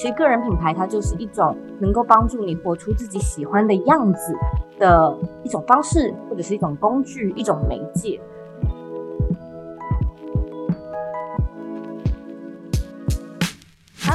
[0.00, 4.34] 其实个人品牌它就是一种能够帮助你活出自己喜欢的样子
[4.78, 8.18] 的一种方式，或者是一种工具，一种媒介。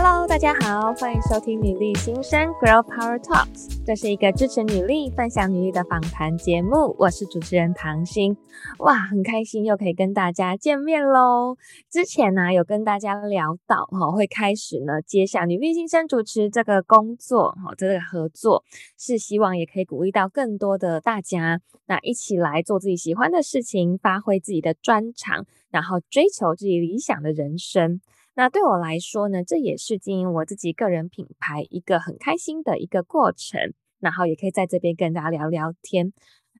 [0.07, 6.95] Hello，大家好，欢迎收听女力新生 Girl Power Talks，这是一个支持女力、分享女力的访谈节目。
[6.99, 8.37] 我是主持人唐心，
[8.77, 11.57] 哇，很开心又可以跟大家见面喽。
[11.89, 18.63] 之前呢、有跟大家聊到哈，会开始呢接下女力新生主持这个工作哈，这个合作
[18.99, 28.01] 是希望也可以鼓励到更多的大家，那一起来做自己喜欢的事情，发挥自己的专长，然后追求自己理想的人生。
[28.35, 36.11] 那对我来说呢，这也是经营我自己个人品牌一个很开心的一个过程，然后也可以在这边跟大家聊聊天。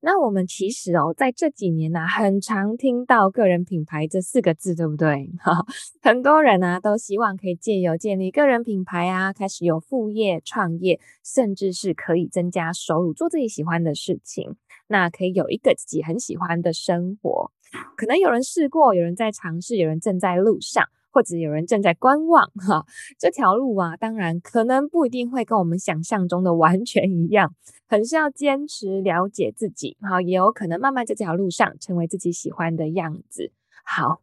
[0.01, 5.29] 那我们其实哦，在这几年呢、很常听到个人品牌这四个字，对不对？
[5.41, 5.65] 哈，
[6.01, 14.55] 很多人呢、都希望可以借由建立个人品牌啊，开始有副业、创业，甚至是可以增加收入，做自己喜欢的事情，
[14.87, 17.51] 那可以有一个自己很喜欢的生活。
[17.97, 20.85] 可能有人试过，有人在尝试，有人正在路上。
[21.15, 22.85] 或者有人正在观望哈，
[23.17, 27.53] 这条路啊，当然可能不一定会跟我们想象中的完全一样，
[27.87, 33.53] 很是要坚持了解自己哈，也有可能慢慢在这条路上成为自己喜欢的样子。
[33.85, 34.19] 好，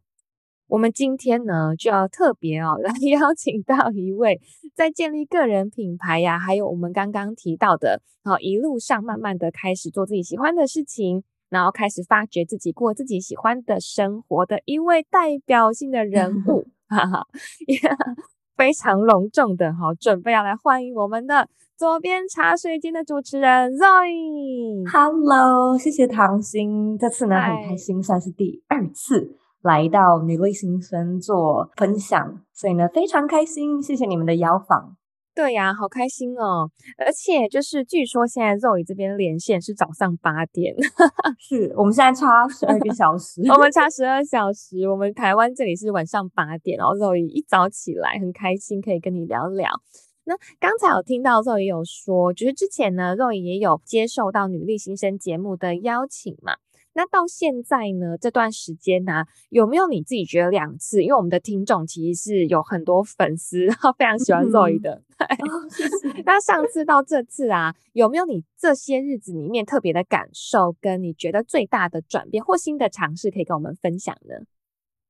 [0.67, 4.39] 我们今天呢就要特别哦 来邀请到一位
[4.75, 11.23] 在建立个人品牌呀，还有我们刚刚提到的，好一路上慢慢的开始做自己喜欢的事情。
[11.49, 17.25] 然后开始发掘自己过自己喜欢的生活的一位代表性的人 物， 哈哈，
[17.65, 17.79] 也
[18.55, 24.87] 非常隆重的哈，准备要来欢迎我们的左边茶水间的主持人 Zoe。
[24.91, 34.95] Hello，谢谢唐心，这次呢很开心，算是第二次来到女力新生做分享，所以呢非常开心，谢谢你们的邀访。
[35.35, 36.69] 对呀，好开心哦！
[36.97, 40.75] 而且就是据说现在 Zoe 这边连线是早上八点，
[41.39, 49.69] 是我们现在差十二个小时，我们差 十二小时，我们台湾这里是晚上八点，然后 Zoe 一早起来很开心可以跟你聊聊。
[50.25, 56.53] 那刚才有听到 Zoe 有说，就是之前呢 Zoe 也有接受到女力新生节目的邀请嘛。
[56.95, 61.01] 那到现在呢，这段时间呢、啊，有没有你自己觉得两次？
[61.01, 65.01] 因为我们的听众其实是有很多粉丝，然 后非常喜欢 Zoe 的。
[66.25, 74.35] 那上次到这次啊，有没有你这些日子里面特别的感受，跟你觉得最大的转变或新的尝试，可以跟我们分享呢？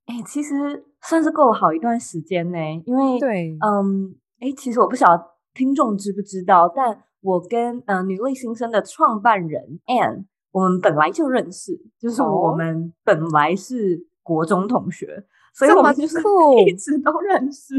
[0.06, 5.24] 哎、欸，其实算是够好一段时间呢，因为对，嗯，哎、欸，其实我不晓得
[5.54, 10.26] 听众知不知道，但我跟呃女力新生的创办人 Anne。
[10.54, 16.20] 我们本来就认识，就是我们本来是国中同学，哦、所以我们就是
[16.68, 17.76] 一直都认识。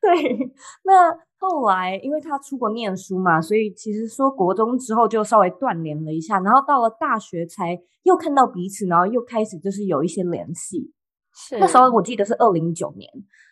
[0.00, 0.50] 对，
[0.82, 10.92] 那后来因为他出国念书嘛，所以其实说国中之后就稍微断联了一下，然后到了大学才又看到彼此，然后又开始就是有一些联系。
[11.32, 13.08] 是那时候我记得是二零一九年，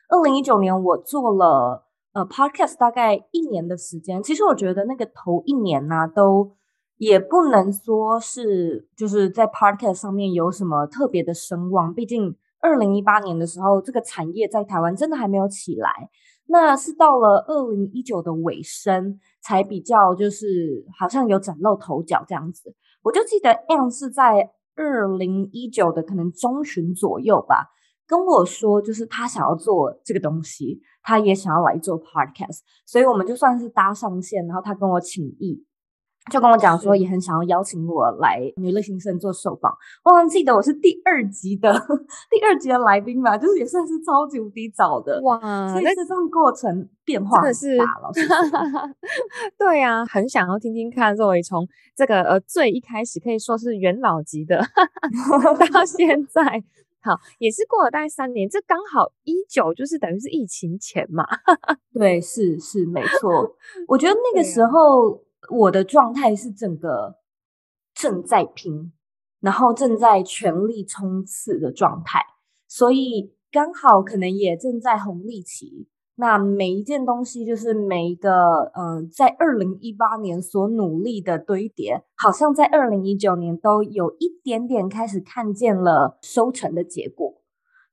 [0.08, 4.20] 二零一九年我做了呃 podcast 大概一年的时间。
[4.20, 6.56] 其实我觉得那个头一年呢、啊、都。
[6.96, 15.90] 也不能说是就是在 podcast 上面有什么特别的声望，毕竟二零一八年的时候，这个产业在台湾真的还没有起来。
[16.46, 22.74] 那是到了二零一九的尾声，才比较就是好像有崭露头角这样子。
[23.02, 27.68] 我就记得 Ann 是在二零一九的可能中旬左右吧，
[28.06, 35.64] 跟我说就是他想要做这个东西，他也想要来做 podcast，所以我们就算是搭上线，然后他跟我请益。
[36.30, 39.70] 就跟我讲说，也很想要邀请我来女力新生做受访。
[40.02, 41.70] 我好像记得我是第二集的
[42.30, 45.68] 第二集的来宾吧，就是也算是超级无敌早的哇！
[45.68, 48.26] 所以这段过程变化很大了，是
[49.58, 54.58] 对呀、啊，很想要听听看，作为从这个呃最一开始可以说是元老级的，
[55.72, 56.64] 到现在
[57.02, 61.26] 好也是过了大概三年，这刚好一九就是等于是疫情前嘛。
[61.92, 63.54] 对，是是没错。
[63.86, 65.22] 我觉得那个时候。
[65.50, 67.16] 我的状态是整个
[67.94, 68.92] 正在拼，
[69.40, 72.20] 然后正在全力冲刺的状态，
[72.68, 75.88] 所以刚好可能也正在红利期。
[76.16, 87.42] 那每一件东西，就是每一个嗯、呃，在二零一八年所努力的堆叠，好像在二零一九年都有一点点开始看见了收成的结果。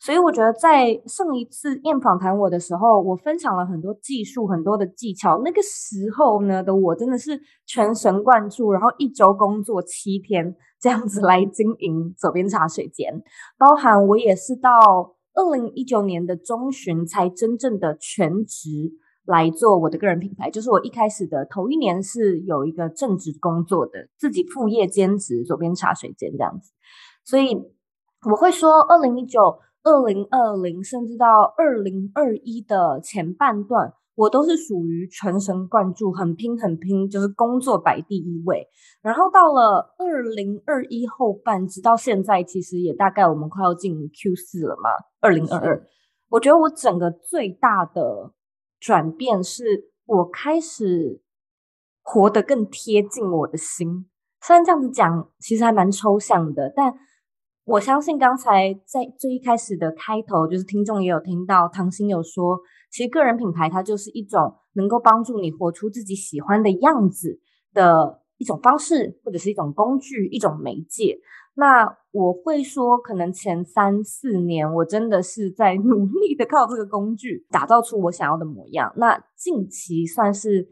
[0.03, 5.39] 所以我觉得，在上一次燕访谈我的时候，我分享了很多技术、很多的技巧。
[5.43, 13.21] 那个时候呢的我真的是全神贯注，然后一周工作七天这样子来经营左边茶水间。
[13.59, 14.71] 包含我也是到
[15.35, 18.69] 二零一九年的中旬才真正的全职
[19.25, 20.49] 来做我的个人品牌。
[20.49, 26.71] 就是我一开始的头一年是有一个正职工作的，自己副业兼职，左边茶水间这样子。
[27.23, 27.55] 所以
[28.27, 33.93] 我会说，二零一九、二零二零，甚至到二零二一的前半段。
[34.13, 38.67] 我都是属于全神贯注、很拼很拼，就是工作摆第一位。
[39.01, 44.89] 然后到了二零二一后半，直到现在，其实也大概我们快要进 Q 四了嘛。
[45.21, 45.87] 二零二二，
[46.29, 48.33] 我觉得我整个最大的
[48.79, 51.21] 转变是我开始
[52.03, 54.07] 活得更贴近我的心。
[54.41, 56.93] 虽然这样子讲，其实还蛮抽象的，但
[57.65, 62.59] 我相信刚才在最一开始的开头，就是听众也有听到唐心有说。
[62.91, 67.39] 其实个人品牌它就是一种能够帮助你活出自己喜欢的样子
[67.73, 71.19] 的一种方式，或者是一种工具、一种媒介。
[71.53, 78.91] 那我会说，可能前三四年我真的是在 努力的靠这个工具打造出我想要的模样。
[78.97, 80.67] 那近期算是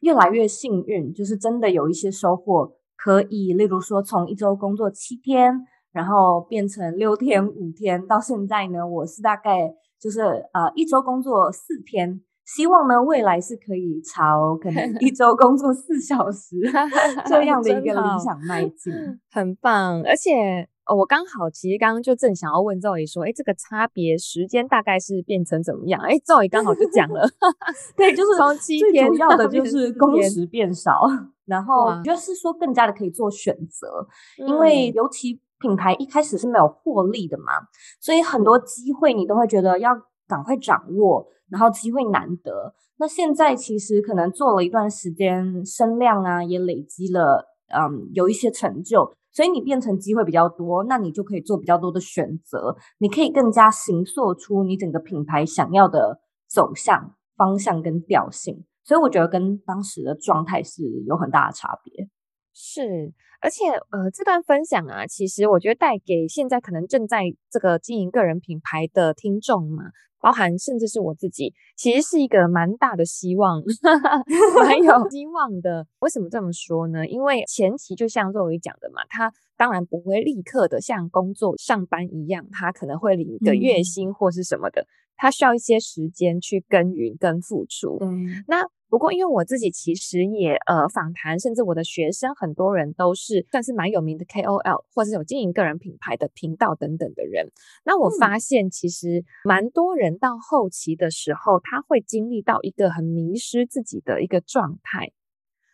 [0.00, 5.64] 越来越幸运，就是真的有一些收获，可以例如说从一周工作七天，
[5.96, 9.74] 然后变成六天、五天，到现在呢，我是大概。
[9.98, 16.56] 就是呃一周工作四天，希望呢未来是可以朝可能一周工作四小时
[17.26, 18.92] 这样的一个理想迈进，
[19.32, 20.02] 很棒。
[20.04, 25.98] 而且、哦、我刚好其实刚刚就正想要问 Zoe 说，哎，这个差别时间大概是变成怎么样？
[26.02, 27.26] 哎，Zoe 刚好就讲了，
[27.96, 31.00] 对，就是从七天要的就是工时变少，
[31.46, 34.06] 然后我觉得是说更加的可以做选择，
[34.46, 35.40] 因为尤其。
[35.58, 37.52] 品牌一开始是没有获利的嘛，
[38.00, 39.90] 所以很多机会你都会觉得要
[40.28, 42.74] 赶快掌握，然后机会难得。
[42.98, 58.64] 那现在其实可能做了一段时间，声量啊也累积了，嗯，有一些成就，所以你变成机会比较多，那你就可以做比较多的选择，你可以更加形塑出你整个品牌想要的走向、方向跟调性。
[58.82, 62.08] 所以我觉得跟当时的状态是有很大的差别。
[62.58, 63.12] 是。
[63.42, 69.84] 而且，呃，这段分享啊，其实我觉得带给现在可能正在这个经营个人品牌的听众嘛，
[70.18, 73.62] 包含甚至是我自己，其实是一个蛮大的希望，
[74.64, 75.86] 蛮有 希望的。
[75.98, 77.06] 为什么这么说呢？
[77.06, 84.86] 因为前期就像 Zoe 讲的嘛，他当然不会立刻的像工作上班一样，他可能会领一个月薪或是什么的，
[85.16, 87.98] 他需要一些时间去耕耘跟付出。
[88.00, 88.62] 嗯，那。
[88.88, 97.50] 不过，因为我自己其实也呃访谈，甚至我的学生很多人都是算是蛮有名的 KOL，或者是有经营个人品牌的频道等等的人。
[97.84, 105.10] 那我发现，其实蛮多人到后期的时候，他会经历到一个很迷失自己的一个状态。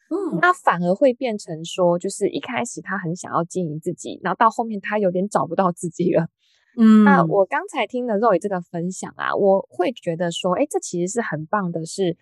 [0.09, 6.29] 嗯，那反而会变成说，就是一开始他很想要经营自己，然后到后面他有点找不到自己了。
[6.77, 12.17] 嗯，那我刚才听了 Zoe 这个分享啊，我会觉得说，哎，这其实是很棒的是。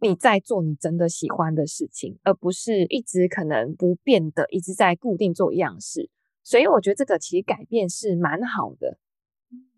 [0.00, 6.08] 你在做你真的喜欢的事情，而不是一直可能不变的一直在固定做一样事。
[6.44, 8.96] 所以我觉得这个其实改变是蛮好的，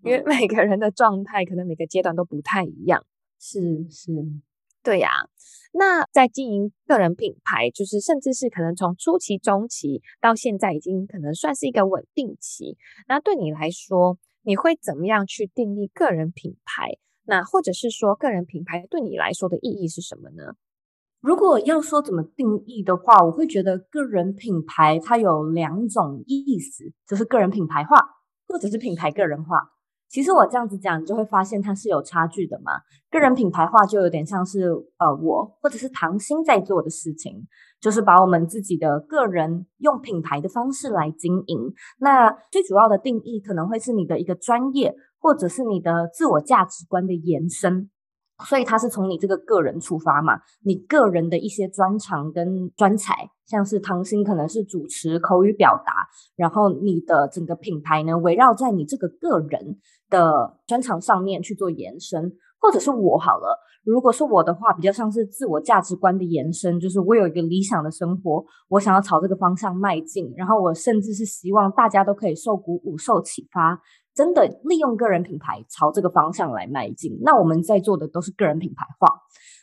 [0.05, 3.03] 因为每个人的状态可能每个阶段都不太一样。
[3.39, 4.13] 是是，
[4.83, 5.11] 对呀。
[5.73, 12.77] 那在经营个人品牌，就是甚至是可能从初期、中期到现在已经可能算是一个稳定期。
[13.07, 16.99] 那对你来说，你会怎么样去定义个人品牌？
[17.25, 20.55] 那或者是说，个人品牌对你来说的意义是什么呢？
[21.21, 27.97] 如果要说怎么定义的话，我会觉得个人品牌它有两种意思，就是个人品牌化，
[28.49, 29.71] 或者是品牌个人化。
[30.11, 32.73] 其实我这样子讲，你就会发现它是有差距的嘛。
[33.11, 37.47] 个人品牌化就有点像是呃我或者是唐鑫在做的事情，
[37.81, 41.73] 就是把我们自己的个人用品牌的方式来经营。
[42.01, 44.95] 那最主要的定义可能会是你的一个专业。
[45.23, 47.91] 或者是你的自我价值观的延伸，
[48.47, 53.15] 所以它是从你这个个人出发嘛，你个人的一些专长跟专才，
[53.47, 59.79] 像是唐芯可能是主持口语表达，然后你的整个品牌呢，围绕在你这个个人
[60.09, 73.81] 的专长上面去做延伸，或者是我好了，如果是我的话，比较像是自我价值观的延伸，就是我有一个理想的生活，我想要朝这个方向迈进，然后我甚至是希望大家都可以受鼓舞、受启发。
[74.15, 79.09] 真的利用个人品牌朝这个方向来迈进，那我们在做的都是个人品牌化。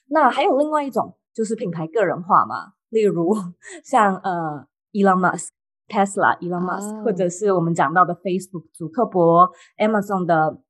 [0.10, 3.36] 那还有另外一种就是品牌个人化嘛，例如
[3.84, 5.50] 像呃，Elon Musk、
[5.90, 10.62] Tesla、Elon Musk，或者是我们讲到的 Facebook、祖克伯、Amazon 的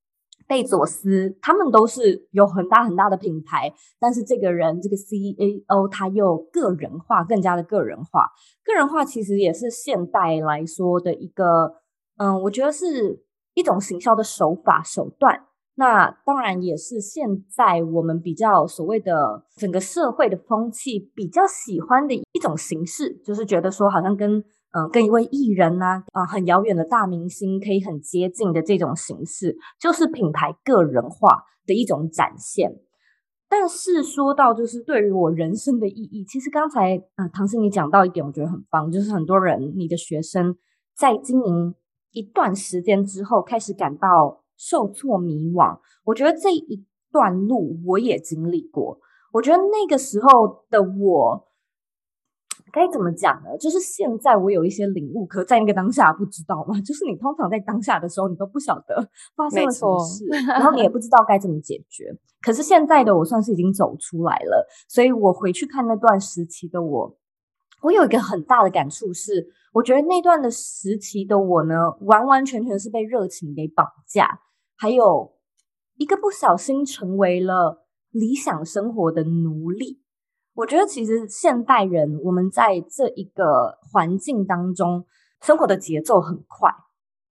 [0.48, 8.28] 贝佐斯，他们都是有很大很大的品牌，但是这个人这个 CEO 他又个人化，更加的个人化。
[8.66, 11.76] 个人化其实也是现代来说的一个，
[12.18, 13.27] 嗯，我觉得是。
[13.58, 32.76] 一种行销的手法手段，那当然也是现在我们比较所谓的整个社会的风气比较喜欢的一种形式，就是觉得说好像跟嗯、跟一位艺人呐啊、很遥远的大明星可以很接近的这种形式，就是品牌个人化的一种展现。
[33.50, 40.56] 但是说到就是对于我人生的意义，其实刚才呃唐心你讲到一点，我觉得很棒，就是很多人你的学生
[40.96, 41.74] 在经营
[42.12, 44.44] 一段时间之后开始感到。
[44.60, 49.00] 受挫迷惘，我觉得这一段路我也经历过。
[49.32, 51.48] 我觉得那个时候的我
[52.72, 53.56] 该怎么讲呢？
[53.60, 56.82] 就是现在我有一些领悟，可在那个当下不知道嘛。
[56.82, 62.06] 就是你通常在当下的时候，你都不晓得 发生了什么事，然后你也不知道该怎么解决。
[62.42, 67.16] 可是现在的我算是已经走出来了，所以我回去看那段时期的我，
[67.82, 74.40] 我有一个很大的感触是，我觉得那段的时期的我呢，完完全全是被热情给绑架。
[74.76, 75.34] 还有
[75.98, 80.02] 一个不小心成为了理想生活的奴隶。
[80.56, 85.06] 我觉得其实现代人，我们在这一个环境当中，
[85.42, 86.72] 生活的节奏很快，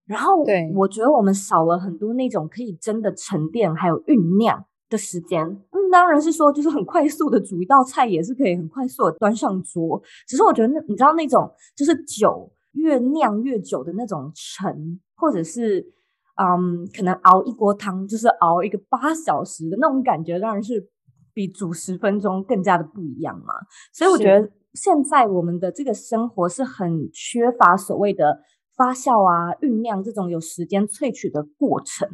[0.05, 5.61] 然后，我觉得我们少了很多那种可以真的沉淀还有酝酿的时间。
[5.87, 10.01] 嗯，当然是说，就是很快速的煮一道菜也是可以很快速的端上桌。
[10.27, 15.93] 只是我觉得那你知道那种就是酒越酿越久的那种沉，或者是。
[16.39, 20.87] 嗯，可能熬一锅汤就是熬一个八小时的那种感觉，当然是
[21.33, 23.55] 比煮十分钟更加的不一样嘛。
[23.91, 28.43] 所以我觉得现在我们的这个生活是很缺乏所谓的
[28.75, 32.07] 发酵啊、酝酿这种有时间萃取的过程。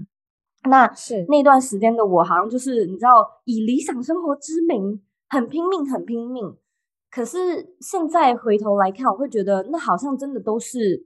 [0.70, 6.56] 那是那段时间的我，好像就是你知道，以理想生活之名，很拼命，很拼命。
[7.12, 11.06] 可是现在回头来看，我会觉得那好像真的都是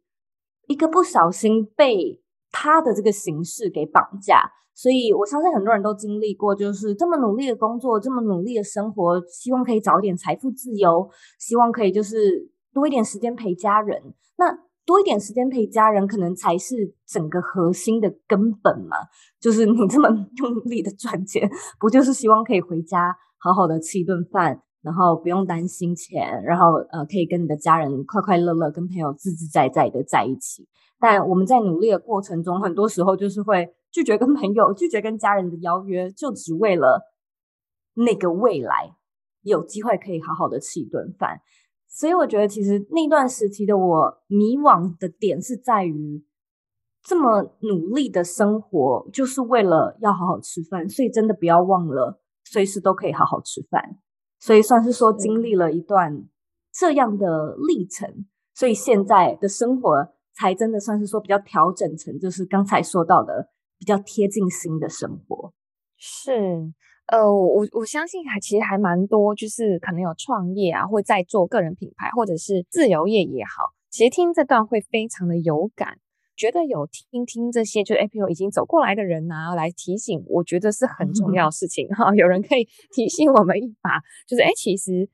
[0.68, 2.22] 一个不小心被。
[2.50, 4.42] 他的这个形式给绑架，
[4.74, 14.02] 所以我相信很多人都经历过，就是这么努力的工作，这么努力的生活，希望可以早一点财富自由，希望可以就是多一点时间陪家人。
[14.38, 18.96] 那多一点时间陪家人，可能才是整个核心的根本嘛。
[19.38, 20.08] 就是你这么
[20.39, 30.65] 用力的赚钱，不就是希望可以回家好好的吃一顿饭，然后不用担心钱，然后呃可以跟你的家人快快乐乐，跟朋友自自在在的在一起。
[30.98, 37.01] 但我们在努力的过程中，很多时候就是会拒绝跟朋友、拒绝跟家人的邀约，就只为了
[37.94, 38.96] 那个未来
[39.41, 41.41] 有机会可以好好的吃一顿饭。
[41.88, 46.25] 所以我觉得，其实那段时期的我迷惘的点是在于，
[47.03, 54.00] 这么努力的生活就是为了要好好吃饭，所以真的不要忘了，随时都可以好好吃饭。
[54.39, 56.27] 所以算是说经历了一段
[56.74, 60.13] 这样的历程，所以现在的生活。
[60.39, 65.51] 才真的算是说比较调整成，就是刚才说到的比较贴近心的生活。
[65.98, 66.72] 是，
[67.08, 73.74] 呃，我我相信还其实还蛮多，就是可能有创业啊，或在做个人品牌，或者是自由业也好。
[73.90, 76.00] 其实听这段会非常的有感，
[76.36, 82.14] 觉得有听听这些就是 APO 已经走过来的人啊，来提醒，我觉得是很重要的事情哈。
[82.16, 85.10] 有人可以提醒我们一把，就是哎，其实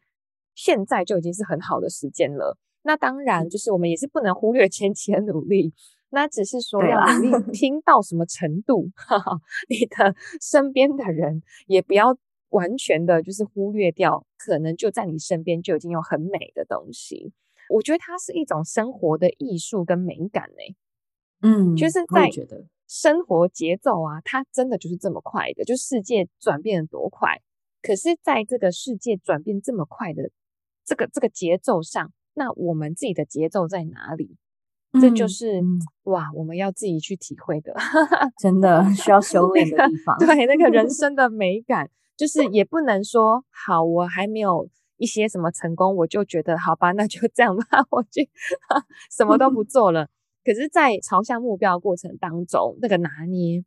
[0.55, 2.57] 现在就已经是很好的时间了。
[2.81, 5.73] 那当然，就是我们也是不能忽略前期的努力。
[6.15, 9.35] 那只是说要努力 拼到什么程度，哈哈，
[9.67, 12.15] 你的 身边的人也不要
[12.49, 17.33] 完全的，就是忽略掉，可能就在你身边就已经有很美的东西。
[17.69, 20.75] 我觉得它是一种生活的艺术跟美感呢、欸。
[21.41, 22.29] 嗯，就是在
[22.87, 27.41] 生活节奏啊，它真的就是这么快的，就世界转变得多快。
[27.81, 30.29] 可是，在这个世界转变这么快的
[30.85, 32.13] 这个这个节奏上。
[32.35, 34.37] 那我们自己的节奏在哪里？
[34.93, 35.61] 嗯、这就是
[36.03, 37.73] 哇，我们要自己去体会的，
[38.39, 40.17] 真的需要修炼的地方。
[40.19, 48.21] 对，那个人 生的美感，就是也不能说好，我还没有一些什么成功，我就觉得好吧，那就这样吧， 我就
[49.11, 50.07] 什么都不做了。
[50.45, 53.63] 可是，在朝向目标过程当中，那个拿捏，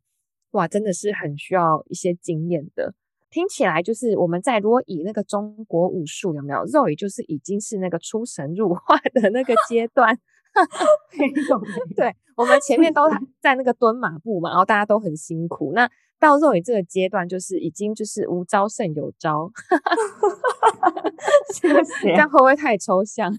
[0.51, 2.93] 哇，真的是很需要一些经验的。
[3.29, 10.17] 听起来就是我们在如果以那个中国武术有没有肉，也就是已经是那个出神入化的那个阶段。
[11.95, 13.03] 对，我们前面都
[13.41, 15.71] 在那个蹲马步嘛，然后大家都很辛苦。
[15.73, 19.51] 那到肉也这个阶段，就是已经就是无招胜有招。
[21.53, 22.09] 谢谢。
[22.09, 23.31] 这样会不会太抽象？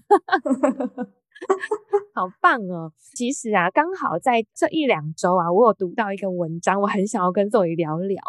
[2.13, 2.91] 好棒哦！
[3.15, 8.21] 其实啊，刚好在这一两周啊，我有读到一个文章，我很想要跟肉也聊聊。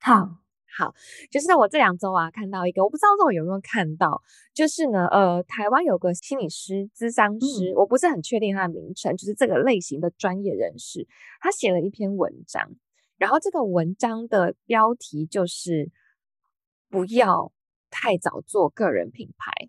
[0.00, 0.41] 好。
[0.76, 0.94] 好，
[1.30, 4.22] 就是在我这两周啊，看到一个，我不知道肉有没有看到，
[4.54, 11.06] 就是呢，呃，台湾有个心理师、咨商师，嗯、我不是很确定他的名称，就是这个类型的专业人士，
[11.40, 12.70] 他写了一篇文章，
[13.18, 15.90] 然后这个文章的标题就是
[16.88, 17.52] 不要
[17.90, 19.68] 太早做个人品牌。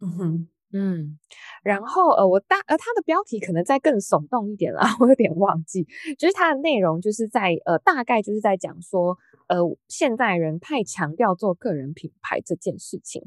[0.00, 0.48] 嗯哼。
[0.76, 1.20] 嗯，
[1.62, 5.86] 然后呃，我大呃，它的标题可能再更耸动一点了， 我有点忘记，
[6.18, 9.16] 就是它的内容就是在呃，大概就是在讲说，
[9.48, 9.58] 呃，
[9.88, 13.22] 现在人太强调做个人品牌这件事情。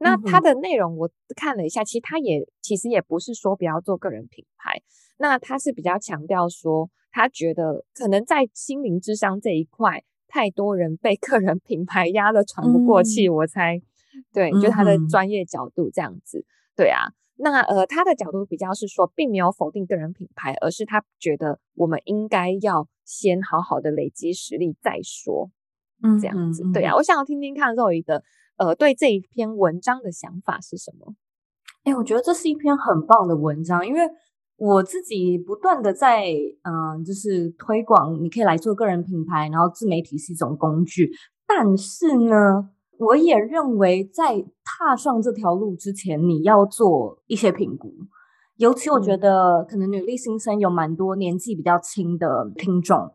[0.00, 4.80] 那它的内容我看了一下，其实它也其实也不是说不要做个人品牌，
[5.18, 13.82] 那他是比较强调说，他觉得可能在心灵智商这一块，太多人被个人品牌压得喘不过气，嗯、我猜，
[14.32, 16.46] 对，就他的专业角度这样子。
[16.76, 25.50] 对啊，那呃，他的角度比较是说，并没有否定个人品牌，而是他觉得我们应该要先好好的累积实力再说，
[26.02, 26.62] 嗯，这样子。
[26.72, 28.22] 对啊，我想要听听看 Zoe 的
[28.56, 31.14] 呃，对这一篇文章的想法是什么？
[31.84, 34.00] 哎，我觉得这是一篇很棒的文章，因为
[34.56, 36.26] 我自己不断的在
[36.62, 41.10] 嗯、呃，就是推广，你可以来做个人品牌，然后自媒体是一种工具，
[41.46, 42.70] 但是呢。
[43.00, 47.94] 我也认为，在踏上这条路之前，你要做一些评估。
[48.56, 53.14] 尤其我觉得，可能女力新生有蛮多年纪比较轻的听众。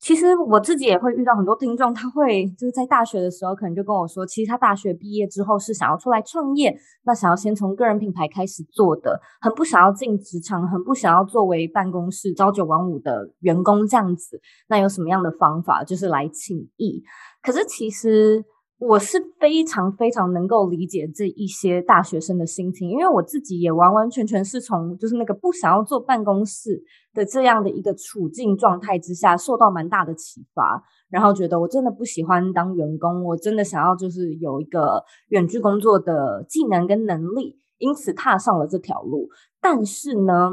[0.00, 14.40] 其实我自己也会遇到很多听众，他会就是在大学的时候，可能就跟我说，其实他大学毕业之后是想要出来创业，那想要先从个人品牌开始做的，很不想要进职场，很不想要作为办公室朝九晚五的员工这样子。
[14.68, 17.02] 那有什么样的方法，就是来请益。
[17.42, 18.44] 可是其实。
[18.78, 26.80] 我是非常非常能够理解这一些大学生的心情，因为我自己也完完全全是从就是那个不想要坐办公室
[27.12, 30.80] 的这样的一个处境状态之下，受到蛮大的启发，
[31.10, 39.28] 然后觉得我真的不喜欢当员工，我真的想要就是有一个远距工作的技能跟能力，因此踏上了这条路。
[39.60, 40.50] 但是呢，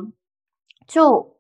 [0.88, 1.38] 就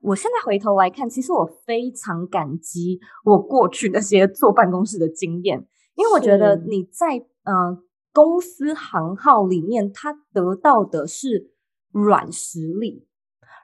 [0.00, 5.68] 我现在回头来看，其实我非常感激我过去那些坐办公室的经验。
[5.96, 7.82] 因为我觉得你在嗯、呃、
[8.12, 11.52] 公司行号里面，他得到的是
[11.92, 13.06] 软实力，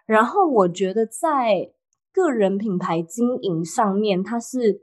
[0.06, 1.72] 然后我觉得在
[2.12, 4.82] 个人品牌经营上面，它是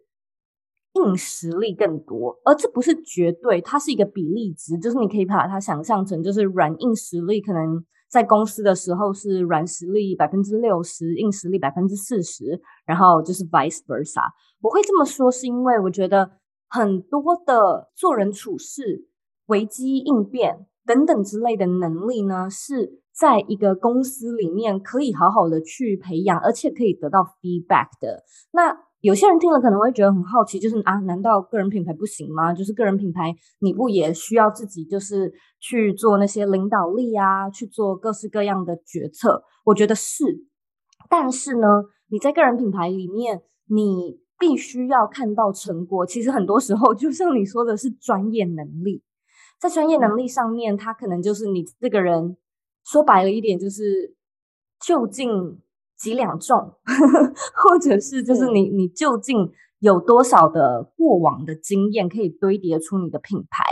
[0.93, 14.23] 硬实力更多，而这不是绝对，它是一个比例值，就是你可以把它想象成就是软硬实力，可能在公司的时候是软实力百分之六十，硬实力百分之四十，然后就是 vice versa。
[14.59, 16.31] 我会这么说，是因为我觉得。
[16.69, 19.07] 很多的做人处事、
[19.47, 28.23] 危机应变等等之类的能力呢，是在一个公司里面可以好好的去培养，而且可以得到 feedback 的。
[28.51, 32.53] 那有些人听了可能会觉得很好奇，就是啊，难道个人品牌不行吗？
[32.53, 39.43] 就是个人品牌你不也需要自己就是去做那些领导力啊，去做各式各样的决策？
[39.65, 40.45] 我觉得是，
[41.09, 41.67] 但是呢，
[42.09, 44.19] 你在个人品牌里面，你。
[44.39, 49.01] 必须要看到成果，其实很多时候就像你说的是专业能力，
[49.59, 52.37] 在专业能力上面，他可能就是你这个人
[52.85, 54.15] 说白了一点，就是
[54.79, 55.59] 究竟
[55.97, 56.73] 几两重，
[57.55, 63.63] 或者是就是你你究竟有多少的过往的经验可以堆叠出你的品牌。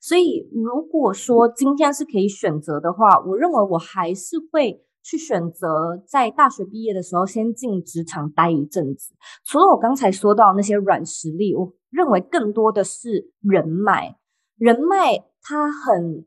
[0.00, 4.80] 所以如果说今天是可以选择的话，我认为我还是会。
[5.04, 9.14] 去选择在大学毕业的时候先进职场待一阵子。
[9.44, 14.18] 除了我刚才说到那些软实力，我认为更多的是人脉。
[14.56, 16.24] 人脉它很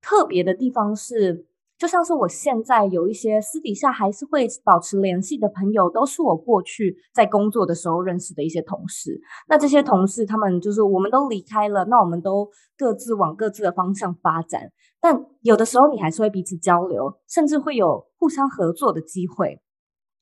[0.00, 1.46] 特别的地方是，
[1.84, 9.20] 就像是我现在有一些私底下还是会保持联系的朋友，都是我过去在工作的时候认识的一些同事。
[9.50, 14.72] 那这些同事他们就是我们都离开了，那我们都各自往各自的方向发展。
[14.98, 19.60] 但有的时候你还是会彼此交流，甚至会有互相合作的机会。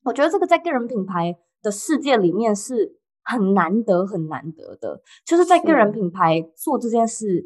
[0.03, 5.01] 我觉得这个在个人品牌的世界里面是很难得、很难得的。
[5.25, 7.45] 就是在个人品牌做这件事，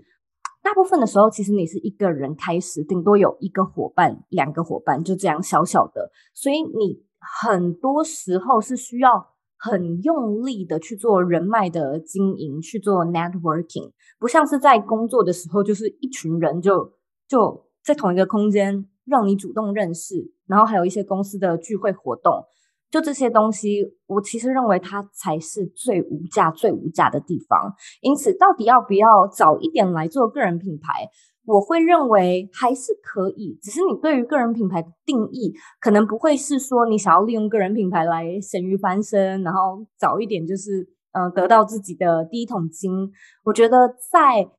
[0.67, 6.11] 大部分的时候其实你是一个人开始，顶多有一个伙伴、两个伙伴，就这样小小的。
[6.33, 16.91] 所以你很多时候是需要很用力的去做人脉的经营，去做 networking，不像是在工作的时候，就是一群人就。
[17.29, 22.45] 就在同一个空间，让你主动认识，然后还有一些公司的聚会活动，
[22.89, 27.73] 就这些东西，我其实认为它才是最无价、最无价的地方。
[28.01, 31.09] 因此，到底要不要早一点来做个人品牌？
[31.45, 43.11] 我会认为还是可以，只是你对于个人品牌的定义，可能不会是说你想要利用个人品牌来咸鱼翻身，然后早一点就是嗯、呃、得到自己的第一桶金。
[43.43, 44.49] 我觉得在。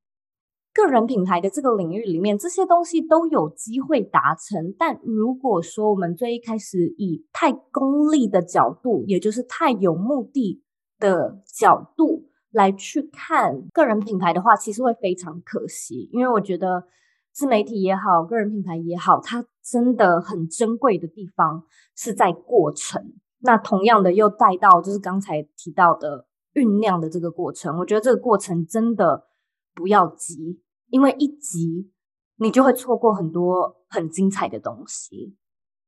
[0.78, 4.72] 个人品牌的这个领域里面，这些东西都有机会达成。
[4.78, 10.62] 但如果说我们最一开始以太功利的角度，也就是太有目的
[11.00, 16.84] 的角度来去看个人品牌的话，其实会非常可惜，因为我觉得
[17.32, 21.64] 自媒体也好，个人品牌也好，它真的很珍贵的地方
[21.96, 23.14] 是在过程。
[23.40, 29.26] 那同样的又带到就是刚才提到的酝酿的这个过程，我觉得这个过程真的
[29.74, 30.60] 不要急，
[30.90, 31.90] 因为一急
[32.36, 35.36] 你就会错过很多很精彩的东西。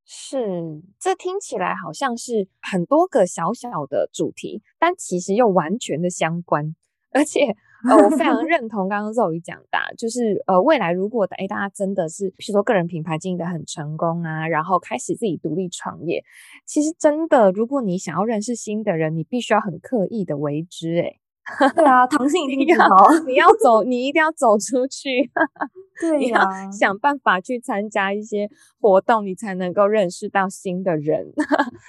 [0.05, 6.75] 是，这听起来好像是很多个小小的主题，但其实又完全的相关。
[7.13, 7.41] 而且，
[7.89, 16.25] 呃，我非常认同刚刚肉鱼讲的，就是呃，未来如果诶大家真的是，譬如说个人品牌经营得很成功啊，然后开始自己独立创业，
[16.67, 21.20] 其实真的，如果你想要认识新的人，你必须要很刻意的为之，诶
[21.75, 22.87] 对啊，糖心一定 要，
[23.27, 25.31] 你要走，你一定要走出去。
[26.01, 28.49] 对呀、啊，你要想办法去参加一些
[28.81, 31.31] 活动，你才能够认识到新的人。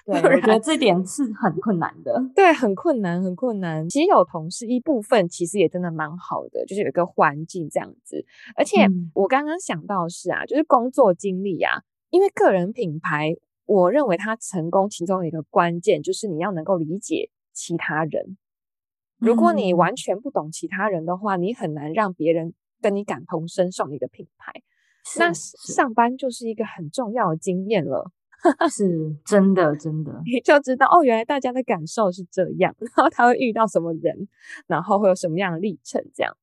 [0.05, 2.21] 对，我觉得这点是很困难的。
[2.35, 3.87] 对，很困难，很困难。
[3.87, 8.25] 其实有同事一部分其实也真的蛮好的，就是有一个环境这样子。
[8.57, 13.33] 而且我刚刚想到的是啊，就是工作经历啊，因为个人品牌，
[13.65, 18.35] 我认为它成功其中一个关键就是你要能够理解其他人。
[19.21, 24.51] 如果你完全不懂其他人的话，嗯、你很难让别人跟你感同身受你的品牌。
[25.17, 28.11] 那上班就是一个很重要的经验了，
[28.69, 34.27] 是真的，真的，你就知道哦，原来大家的感受是这样， 然后他会遇到什么人，
[34.67, 36.35] 然后会有什么样的历程，这样。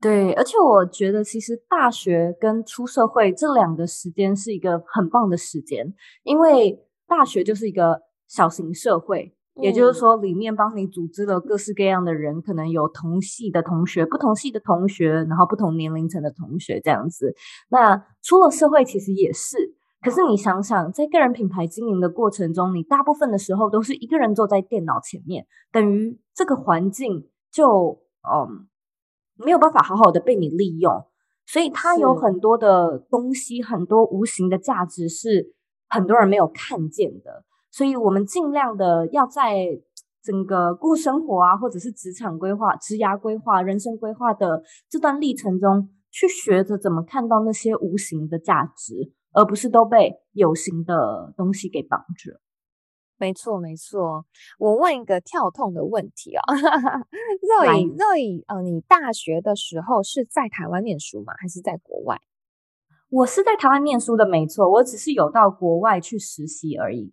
[0.00, 5.92] 对，而且我觉得其实大学跟出社会这两个时间是一个很棒的时间，
[6.22, 9.34] 因为大学就是一个小型社会。
[9.62, 17.34] 也就是说，里面帮你组织了各式各样的人，可能有同系的同学、不同系的同学，然后不同年龄层的同学这样子。
[17.68, 28.66] 那出了社会其实也是，可是你想想，在个人品牌经营的过程中，你大部分的时候都是一个人坐在电脑前面，等于这个环境就嗯
[29.36, 31.04] 没有办法好好的被你利用，
[31.46, 35.54] 所以它有很多的东西，很多无形的价值是
[35.88, 37.44] 很多人没有看见的。
[37.70, 39.66] 所以，我们尽量的要在
[40.22, 52.40] 整个过生活啊，或者是职场规划、职涯规划、人生规划的这段历程中，去学着怎么看到那些无形的价值，而不是都被有形的东西给绑着。
[53.16, 54.24] 没错，没错。
[54.58, 56.42] 我问一个跳痛的问题啊，
[57.62, 61.34] Zoe，Zoe，呃，你大学的时候是在台湾念书吗？
[61.38, 62.18] 还是在国外？
[63.10, 64.70] 我是在台湾念书的，没错。
[64.70, 67.12] 我只是有到国外去实习而已。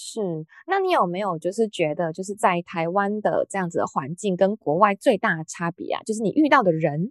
[0.00, 6.00] 是，那你有没有就是觉得就是在台湾的这样子的环境跟国外最大的差别啊？
[6.04, 7.10] 就是你遇到的人，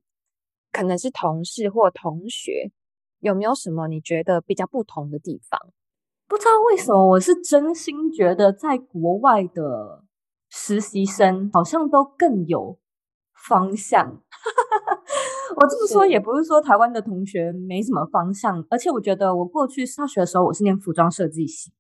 [0.72, 2.72] 可能是同事或同学，
[3.20, 5.60] 有没有什么你觉得比较不同的地方？
[6.30, 10.06] 不知道为什么，我是真心觉得在国外的
[10.50, 12.80] 实习生好像都更有
[13.50, 14.24] 方向。
[15.58, 21.74] 我这么说也不是说台湾的同学没什么方向，而且我觉得我过去上学的时候，我是念服装设计系。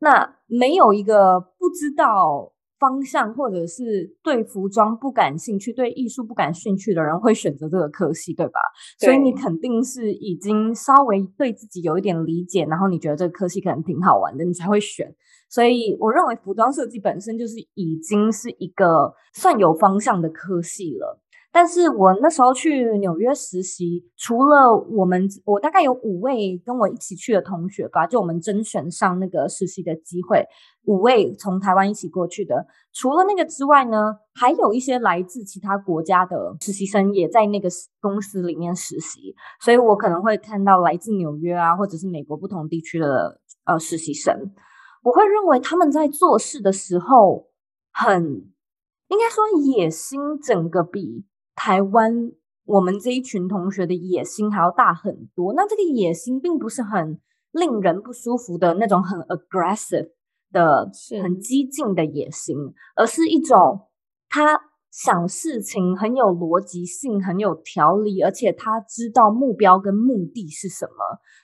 [0.00, 8.60] 那没有一个不知道方向，或者是对服装不感兴趣、对艺术不感兴趣的人会选择这个科系，对吧？
[9.00, 9.06] 对。
[9.06, 15.14] 所以你肯定是已经稍微对自己有一点理解，然后你觉得这个科系可能挺好玩的，你才会选。
[15.48, 21.20] 所以我认为服装设计本身就是已经是一个算有方向的科系了。
[21.56, 30.44] 但是我那时候去纽约实习，除了我们，我大概有五位跟我一起去的同学吧，就我们甄选上那个实习的机会，
[30.86, 32.66] 五位从台湾一起过去的。
[32.92, 37.68] 除了那个之外呢，还有一些来自其他国家的实习生也在那个
[38.00, 44.34] 公司里面实习，所以我可能会看到来自纽约啊，或者是美国不同地区的呃实习生。
[45.04, 47.46] 我会认为他们在做事的时候
[47.92, 48.50] 很，
[49.06, 51.24] 应该说野心整个比。
[51.54, 52.32] 台湾，
[52.64, 55.54] 我们这一群同学的野心还要大很多。
[55.54, 57.20] 那这个野心并不是很
[57.52, 60.10] 令人不舒服的那种很 aggressive
[60.52, 60.90] 的、
[61.22, 62.56] 很激进的野心，
[62.96, 63.88] 而是一种
[64.28, 64.60] 他。
[64.94, 70.92] 想事情很有逻辑性，很有条理，而且他知道目标跟目的是什么。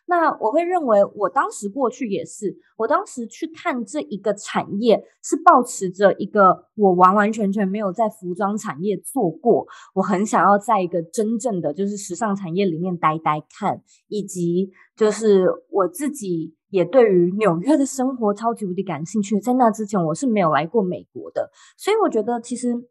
[0.07, 19.41] 那我会认为，我当时过去也是，我当时去看这一个产业，是抱持着一个我完完全全没有在服装产业做过，我很想要在一个真正的就是时尚产业里面待待看，以及就是我自己也对于纽约的生活超级无敌感兴趣。
[19.41, 22.89] 在那之前，我是没有来过美国的，所以我觉得其实。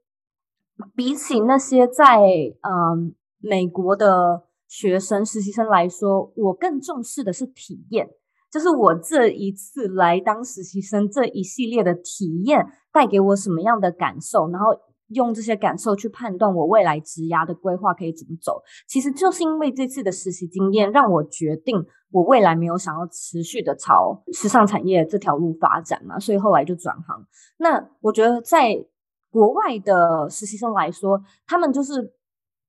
[0.96, 2.22] 比起那些在
[2.62, 8.10] 嗯美国的学生实习生来说，我更重视的是体验，
[8.52, 14.68] 就是我这一次来当实习生这一系列的体验带给我什么样的感受，然后
[15.10, 18.62] 用这些感受去判断我未来职涯的规划可以怎么走。
[18.88, 27.26] 其实就是因为这次的实习经验，让我决定我未来没有想要持续的朝时尚产业这条路发展嘛，所以后来就转行。
[27.58, 28.86] 那我觉得在
[29.30, 32.14] 国外的实习生来说，他们就是。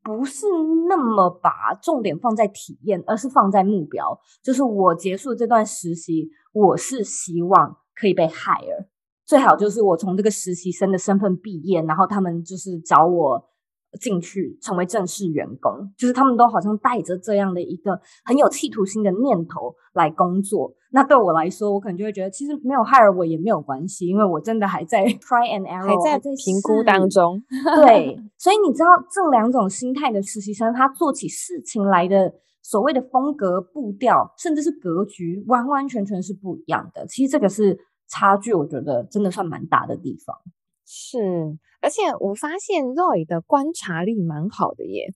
[0.03, 0.47] 不是
[0.89, 4.19] 那么把重点放在体验，而是放在目标。
[4.43, 8.87] 就是我结束这段实习，我是希望可以被 hire，
[9.27, 13.50] 最好就是我从这个实习生的身份毕业，然后他们就是找我。
[13.99, 20.73] 进去成为正式员工，就是他们都好像带着这样的一个很有企图心的念头来工作。
[20.93, 27.43] 那对我来说，我可能就会觉得，其实没有 hire 我也没有关系，因为我真的还在 try and error，还在评估当中。
[27.77, 37.07] 对，所以你知道这两种心态的实习生，他做起事情来的所谓的风格、步调，甚至是格局，完完全全是不一样的。
[37.07, 40.37] 其实这个是差距，我觉得真的算蛮大的地方。
[40.85, 41.57] 是。
[41.81, 45.13] 而且我发现 Roy 的观察力蛮好的耶，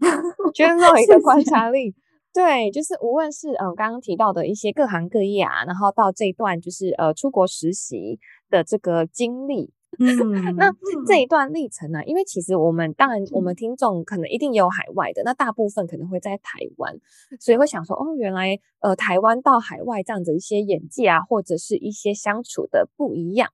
[0.54, 1.94] 觉得 Roy 的观察力，
[2.32, 10.06] 对，就是无论是呃刚刚提到的一些各行各业啊，然后到这一段就是呃出国实习的这个经历，嗯，
[10.56, 10.72] 那
[11.06, 16.96] 这一段历程呢、啊，因为其实我们当然我们听众可能一定也有海外的，那大部分可能会在台湾，
[17.40, 23.50] 所以会想说哦，原来呃台湾到海外这样子一些眼界啊，或者是一些相处的不一样。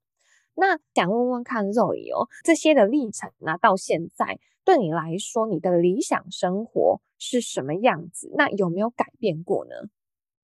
[0.54, 8.30] 那想问问看 Zoe 哦，这些的历程呢，到现在对你来说，你的理想生活是什么样子？
[8.36, 9.88] 那有没有改变过呢？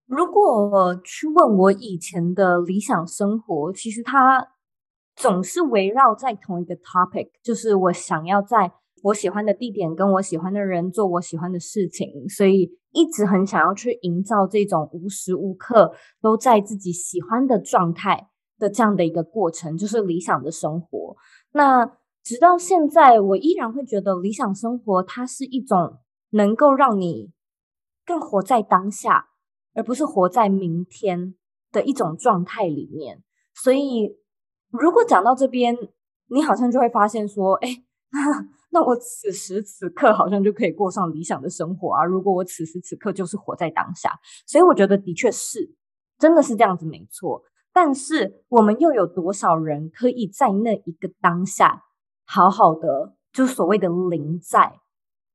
[0.07, 4.53] 如果去问我以前的理想生活，其实它
[5.16, 15.92] 总是围绕在同一个 topic，就是我想要在我喜欢的地点跟我喜欢的人做我喜欢的事情，所以一直很想要去营造这种无时无刻
[16.23, 18.29] 都在自己喜欢的状态。
[18.59, 21.16] 的这样的一个过程，就是理想的生活。
[21.53, 21.87] 那
[22.23, 25.99] 直到现在，我依然会觉得理想生活，它是一种
[26.31, 27.33] 能够让你
[28.05, 29.29] 更活在当下，
[29.75, 31.35] 而不是活在明天
[31.71, 33.23] 的一种状态里面。
[33.55, 34.19] 所以，
[34.71, 35.77] 如果讲到这边，
[36.29, 37.69] 你好像就会发现说，哎，
[38.71, 42.05] 那我此时此刻好像就可以过上理想的生活啊。
[42.05, 44.11] 如果我此时此刻就是活在当下，
[44.47, 45.75] 所以我觉得的确是，
[46.19, 47.42] 真的是这样子，没错。
[47.77, 51.83] 但是我们又有多少人可以在那一个当下，
[52.25, 54.81] 好好的，就所谓的灵在，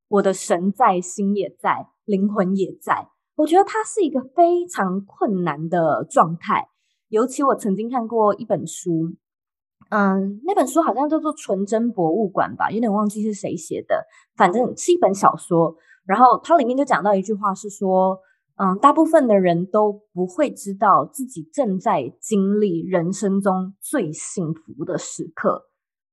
[0.08, 3.10] 我的神在，心也在，灵魂也在。
[3.36, 6.68] 我觉得它是一个非常困难的状态。
[7.10, 9.14] 尤其我曾经看过一本书，
[9.92, 14.04] 嗯，那本书好像叫做《纯真博物馆》吧，有点忘记是谁写的，
[14.36, 15.76] 反正是一本小说。
[16.06, 18.18] 然后它里面就讲到一句话，是说。
[18.58, 25.66] 嗯，大部分的人都不会知道自己正在经历人生中最幸福的时刻。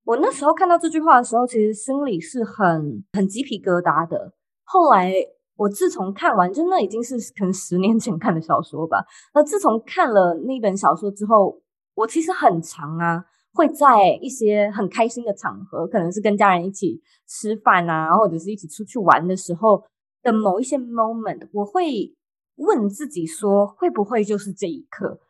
[0.04, 4.32] 我那时候看到这句话的时候，其实心里是很很鸡皮疙瘩的。
[4.64, 5.12] 后来
[5.56, 9.04] 我自从看完，就那已经是可能十年前看的小说吧。
[9.34, 11.60] 那自从看了那本小说之后，
[11.94, 13.22] 我其实很长啊，
[13.52, 19.84] 会在一些很开心的场合，可能是跟家人一起吃饭啊，或者是一起出去玩的时候
[20.22, 22.14] 的某一些 moment，我会。
[22.58, 25.20] 问自己说，会不会就是这一刻？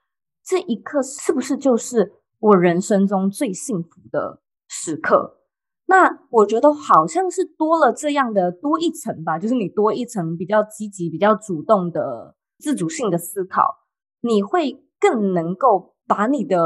[0.45, 5.37] 这一刻是不是就是我人生中最幸福的时刻？
[5.87, 13.63] 那我觉得好像是多了这样的多一层吧，就是你多一层比较积极、比较主动的自主性的思考，
[14.21, 16.59] 你会更能够把你的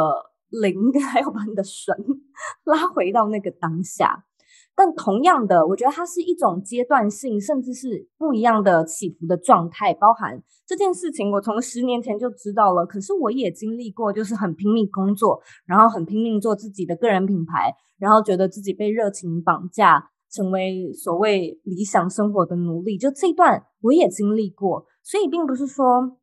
[0.48, 1.94] 灵 还有把你的神
[2.64, 4.24] 拉回到那个当下。
[4.74, 9.92] 但同样的，我觉得它是一种阶段性，甚至是不一样的起伏的状态。
[9.92, 12.86] 包含这件事情，我从十年前就知道了。
[12.86, 22.96] 可是我也经历过，就是很拼命工作，然后很拼命做自己的个人品牌，然后觉得自己被热情绑架，成为所谓理想生活的奴隶。
[22.96, 26.16] 就这段我也经历过，所以并不是说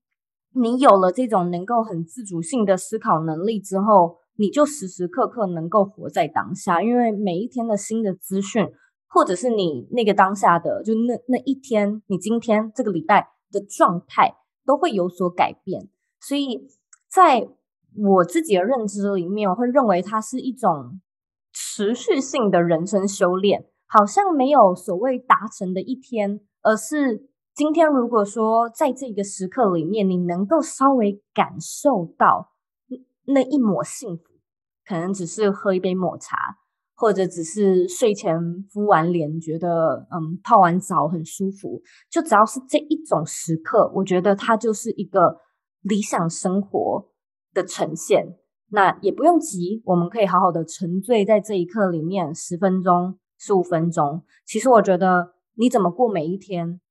[0.56, 4.19] 你有了这种能够很自主性的思考能力之后。
[4.40, 8.66] 你就时时刻刻能够活在当下，因为每一天的新的资讯，
[9.10, 15.90] 或者是你那个当下的，就那那一天，你今天这个礼拜的状态都会有所改变。
[16.22, 16.70] 所以，
[17.12, 17.50] 在
[17.98, 21.02] 我自己的认知里面，我会认为它是一种
[21.52, 32.54] 持续性的人生修炼，好像没有所谓达成的一天，而是今天如果说在这个时刻里面，你能够稍微感受到
[33.26, 34.29] 那一抹幸福。
[34.90, 36.36] 可能只是喝一杯抹茶，
[36.96, 38.36] 或者只是睡前
[38.72, 41.80] 敷完脸，觉得嗯泡完澡很舒服。
[42.10, 45.42] 就只要是这一种时刻，我觉得它就是一个
[45.82, 47.12] 理想生活
[47.54, 48.40] 的呈现。
[48.72, 54.24] 那也不用急，我们可以好好的沉醉在这一刻里面，十分钟、十五分钟。
[54.48, 56.82] 其实我觉得你怎么过每一天，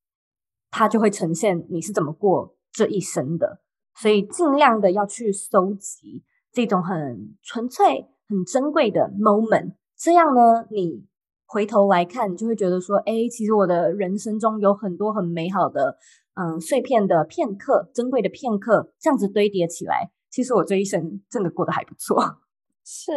[0.71, 3.61] 它就会呈现你是怎么过这一生的。
[3.97, 11.07] 所以尽量的要去搜集这种很纯粹、很珍贵的 moment，这样呢，你
[11.47, 15.97] 回头来看，就会觉得说，哎，其实我的人生中有很多很美好的，
[16.35, 20.11] 嗯，碎片的片刻，珍贵的片刻，这样子堆叠起来。
[20.31, 22.23] 其实我这一生真的过得还不错。
[22.85, 23.13] 是，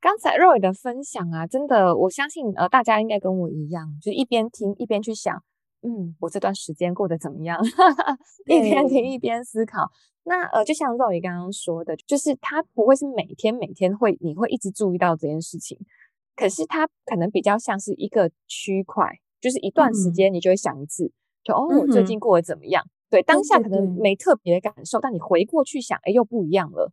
[0.00, 5.42] 刚才 Roy 的分享啊，真的，我相信呃，大家应该跟我一样，就一边听一边去想，
[5.84, 7.62] 嗯，我这段时间过得怎么样？
[8.46, 9.88] 一边听一边思考。
[10.24, 15.78] 那呃，就像 Roy 刚刚说的，就是他不会是每天每天会你会一直注意到这件事情，
[16.34, 19.06] 可是他可能比较像是一个区块，
[19.40, 21.12] 就是一段时间你就会想一次，嗯、
[21.44, 22.82] 就哦，我最近过得怎么样？
[23.10, 26.90] 对，当下可能没特别的感受，但你回过去想，哎，又不一样了。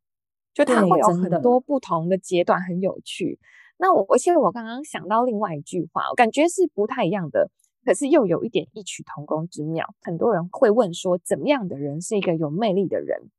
[0.53, 3.39] 就它会有很多不同的阶段，很有趣。
[3.77, 7.49] 那我，而且我刚刚想到另外一句话，我感觉是不太一样的，
[7.85, 9.85] 可是又有一点异曲同工之妙。
[10.01, 13.29] 很多人会问说，怎么样的人是一个有魅力的人？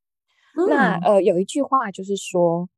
[0.57, 2.69] 嗯、那呃，有一句话就是说，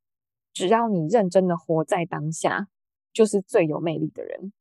[0.53, 2.69] 只要你认真的活在当下，
[3.13, 4.53] 就是最有魅力的人。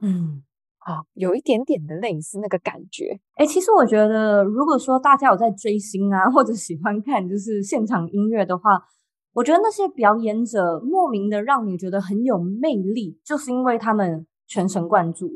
[0.00, 0.42] 嗯。
[0.86, 3.20] 哦，有一点点的类似那个感觉。
[3.34, 8.80] 哎，其实我觉得，如果说大家有在追星啊，或者喜欢看就是现场音乐的话，
[9.34, 15.28] 我觉得那些表演者莫名的让你觉得很有魅力，就是因为他们全神贯注，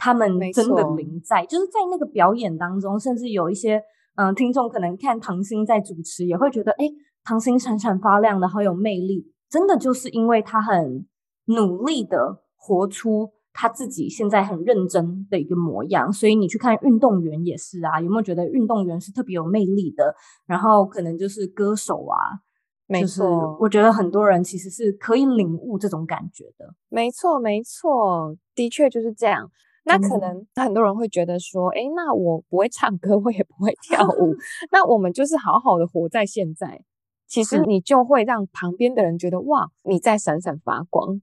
[0.00, 3.76] 他们真的临在，就是在那个表演当中，甚至有一些
[4.16, 6.86] 嗯、呃、听众可能看唐星在主持，也会觉得，哎，
[7.22, 11.06] 唐星闪闪发亮的，好有魅力，真的就是因为他很
[11.44, 13.32] 努力的活出。
[13.52, 20.14] 他自己现在很认真的一个模样，所以你去看运动员也是啊，有没有觉得运动员是特别有魅力的？
[20.46, 22.38] 然后可能就是歌手啊，
[22.86, 23.24] 没错，就是
[23.58, 26.72] 我觉得很多人其实是可以领悟这种感觉的。
[26.88, 29.50] 没错，没错，的确就是这样。
[29.84, 34.34] 那可能很多人会觉得说，哎、嗯，那我不会唱歌，我也不会跳舞，
[34.72, 36.82] 那我们就是好好的活在现在。
[37.26, 41.22] 其实你就会让旁边的人觉得，哇，你在闪闪发光。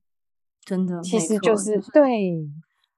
[0.63, 2.34] 真的，其实就是对，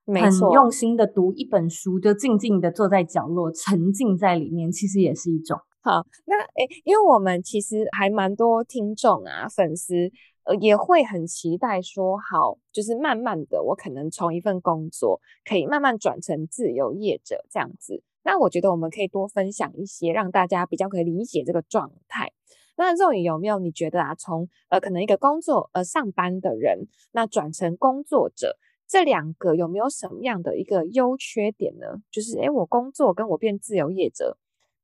[0.05, 6.05] 没错，很用心的读一本书，就静静的坐在角落，沉浸在里面，其实也是一种好。
[6.25, 10.11] 那诶，因为我们其实还蛮多听众啊，粉丝
[10.55, 18.03] 也会很期待说，好，就是慢慢的，我可能从一份工作可以慢慢转成自由业者这样子。
[18.23, 22.31] 那我觉得我们可以多分享一些，让大家比较可以理解这个状态。
[22.75, 28.57] 那肉眼有没有你觉得啊，从呃可能一个工作呃上班的人，那转成工作者，
[28.87, 32.01] 这两个有没有什么样的一个优缺点呢？
[32.09, 34.37] 就是诶，我工作跟我变自由业者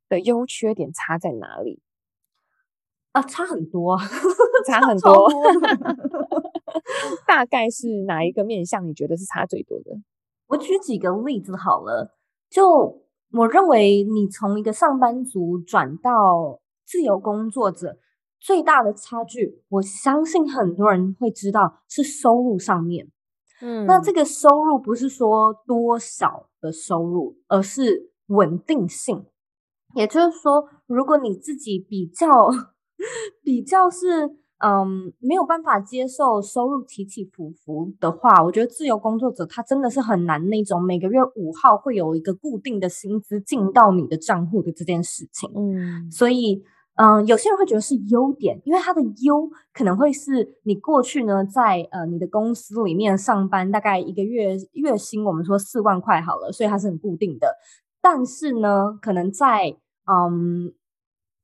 [0.10, 1.82] 的优缺点差在哪里？
[3.16, 3.98] 啊，差很多，
[4.68, 5.30] 差很多。
[7.26, 9.92] 大概是哪一个面向你觉得是差最多的？
[10.48, 12.18] 我举几个例子好了，
[12.50, 13.02] 就
[13.32, 17.98] 我认为你从一个上班族转到自由工作者
[18.42, 23.10] 最大的差距，我相信很多人会知道是收入上面。
[23.62, 29.26] 嗯，那这个收入不是说多少的收入，而是稳定性。
[29.96, 32.28] 也就是说，如果你自己比较
[33.44, 34.26] 比较是
[34.60, 45.52] 嗯没有办法接受收入起起伏伏的话，我觉得自由工作者他真的是很难那种每个月五号会有一个固定的薪资进到你的账户的这件事情。
[45.56, 46.64] 嗯，所以。
[46.98, 57.50] 嗯，有些人会觉得是优点，因为它的优可能会是你过去呢，在呃你的公司里面上班，大概一个月月薪我们说四万块好了，所以它是很固定的。
[58.02, 59.76] 但是呢，可能在
[60.10, 60.72] 嗯，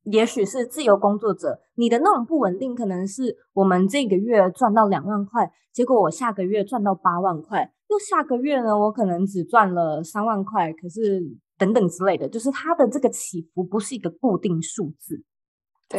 [0.04, 11.22] 也许是自由工作者，你的那种不稳定，可能是我们这个月赚到两万块，结果我下个月赚到八万块，又下个月呢，我可能只赚了三万块，可是
[11.56, 15.22] 等等之类的，就是它的这个起伏不是一个固定数字。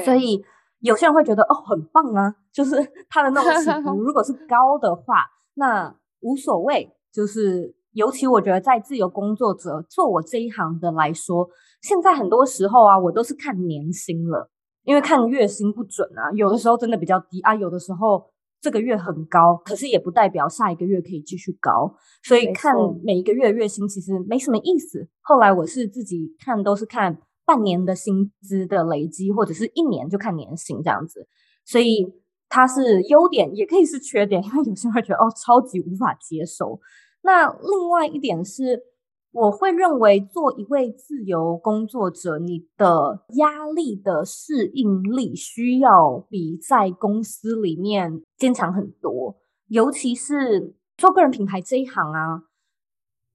[0.04, 0.44] 所以
[0.80, 2.76] 有些人会觉得哦，很棒啊，就是
[3.10, 6.92] 它的那种起伏， 如果是高的话，那无所谓。
[7.14, 11.48] 就是尤其我觉得在自由工作者做我这一行的来说，
[11.82, 14.50] 现在很多时候啊，我都是看年薪了，
[14.84, 18.26] 因为看月薪不准啊，有的时候真的比较低啊，有的时候
[18.62, 21.96] 这个月很高，可是也不代表下一个月可以继续高。
[22.24, 25.08] 所以看每一个月月薪其实没什么意思。
[25.22, 27.20] 后来我是自己看，都是看。
[27.46, 31.28] 半年的薪资的累积，或者是一年就看年薪这样子，
[31.66, 32.08] 所以
[32.48, 36.80] 它是优点，也可以是缺点，因为有些人会觉得哦，超级无法接受。
[37.24, 38.84] 那另外一点是，
[39.32, 52.44] 我会认为做一位自由工作者，你的压力的适应力需要比在公司里面坚强很多，尤其是做个人品牌这一行啊。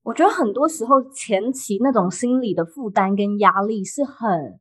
[0.03, 4.61] 我觉得很多时候前期那种心理的负担跟压力是很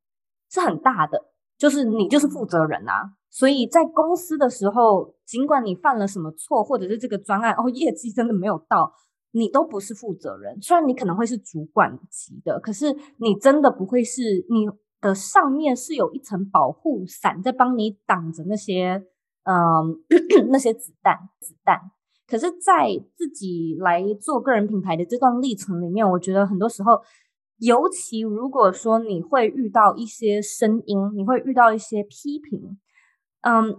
[0.50, 1.26] 是很大的，
[1.58, 8.94] 就是你就是负责人啊，所以在公司的时候，尽管你犯了什么错，或者是这个专案哦业绩真的没有到。
[9.32, 14.68] 你都不是负责人，虽然你可能会是主管级的，可是你真的不会是你
[15.00, 19.04] 的上面是有一层保护伞在帮你挡着那些
[19.44, 20.02] 嗯
[20.50, 21.80] 那些子弹子弹。
[22.30, 27.00] 可是，在自己来做个人品牌的这段历程里面，我觉得很多时候，
[27.60, 32.78] 尤其如果说你会遇到一些声音，你会遇到一些批评，
[33.44, 33.78] 嗯，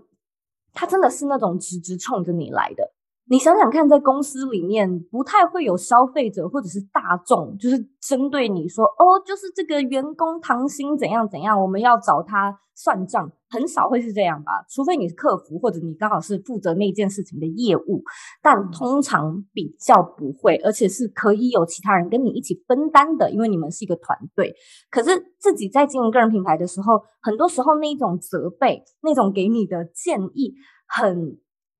[0.73, 2.95] 他真的是那种直直冲着你来的。
[3.31, 14.65] 你想想看，在公司里面不太会有消费者或者是大众，就是针对你说哦，就是这个员工唐鑫怎样怎样，我们要找他算账，很少会是这样吧？
[14.71, 18.03] 除非你是客服，或者你刚好是负责那件事情的业务，
[18.43, 24.55] 但通常比较不会，而且是可以有其他人跟你一起分担的，因为你们是一个团队。
[24.91, 30.55] 可是自己在经营个人品牌的时候，很多时候那种责备，那种给你的建议，
[30.87, 31.39] 很。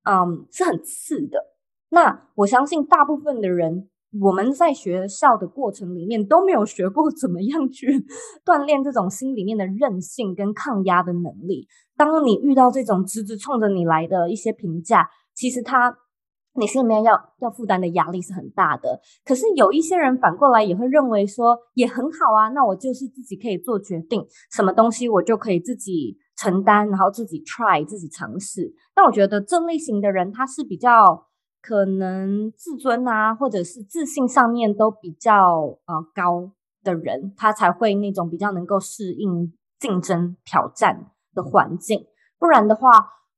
[0.09, 1.39] 嗯，是很刺的。
[1.91, 3.91] 那我相信大部分的人，
[4.23, 8.07] 我们在学校的过程里面都没有学过怎么样去
[8.43, 11.67] 锻炼这种心里面的韧性跟抗压的能力。
[11.95, 15.95] 当你遇到这种直直冲着你来的一些评价，其实他
[16.55, 19.01] 你心里面要要负担的压力是很大的。
[19.27, 26.17] 可是有一些人反过来也会认为说，也很好啊，那我就是自己可以做决定，什么东西我就可以自己。
[26.39, 28.73] 承担，然后自己 try，自己尝试。
[28.95, 31.27] 但我觉得这类型的人，他是比较
[31.61, 42.07] 可能自尊啊，或者是自信上面都比较呃高的人，他才会那种比较能够适应竞争挑战的环境。
[42.39, 42.89] 不然的话，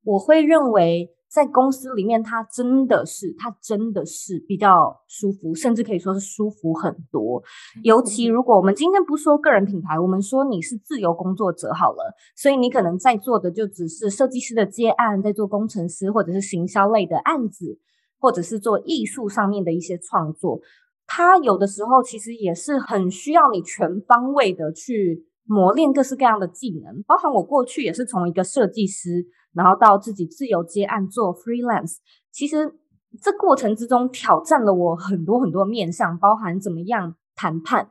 [0.05, 1.17] 我会认为。
[1.31, 7.41] 在公司里面，他真的是，他真的是比较舒服，甚至可以说是舒服很多。
[7.85, 17.79] 尤其如果我们今天不说个人品牌，我们说你是自由工作者好了，所以你可能在做的就只是设计师的接案，在做工程师或者是行销类的案子，
[18.19, 20.61] 或者是做艺术上面的一些创作。
[21.07, 29.27] 他有的时候其实也是很需要你全方位的去磨练各式各样的技能，包含我过去也是从一个设计师。
[29.53, 31.97] 然后到自己自由接案做 freelance，
[32.31, 32.79] 其实
[33.21, 37.91] 这过程之中挑战了我很多很多面向，包含怎么样谈判，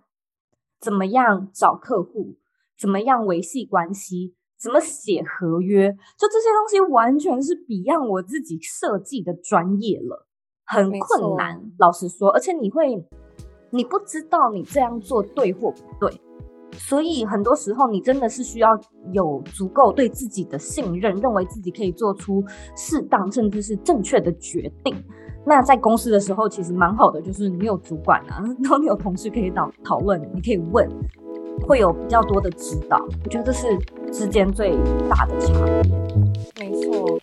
[0.80, 2.38] 怎么样找客户，
[2.80, 10.26] 怎么样维系关系，怎么写合约，就这些东西完全是 beyond 我自己设计的专业了，
[10.66, 13.06] 很困难，老实说，而且你会，
[13.72, 16.22] 你不知道你这样做对或不对。
[16.74, 18.70] 所以很多时候，你真的是需要
[19.12, 22.44] 有足够对自己的信任，认为自己可以做出
[22.76, 24.96] 适当甚至是正确的决定。
[25.46, 30.88] 那在公司的时候，其实蛮好的，就是你有主管啊， 然后你有同事可以讨讨论，你可以问，
[31.68, 32.98] 会有比较多的指导。
[33.24, 33.68] 我觉得这是
[34.12, 34.78] 之间最
[35.10, 36.00] 大的差别。
[36.60, 37.18] 没错